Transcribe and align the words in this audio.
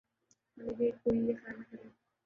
مطلب 0.57 0.81
یہ 0.81 0.85
ہے 0.85 0.91
کہ 0.91 0.97
کوئی 1.03 1.19
یہ 1.19 1.35
خیال 1.41 1.57
نہ 1.59 1.63
کرے 1.71 1.89